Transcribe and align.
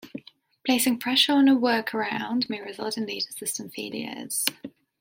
Placing 0.65 0.97
pressure 0.97 1.33
on 1.33 1.47
a 1.47 1.55
workaround 1.55 2.49
may 2.49 2.59
result 2.59 2.97
in 2.97 3.05
later 3.05 3.31
system 3.33 3.69
failures. 3.69 4.47